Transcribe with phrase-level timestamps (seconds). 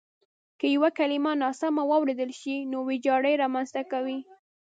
[0.59, 4.19] که یوه کلیمه ناسمه واورېدل شي نو وېجاړی رامنځته کوي.